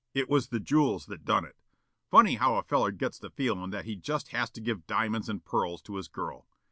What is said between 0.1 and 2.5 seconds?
It was the jewels that done it. Funny